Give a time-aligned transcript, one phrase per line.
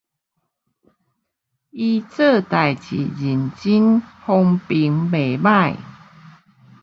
[1.69, 5.77] 伊做代誌認真，風評袂䆀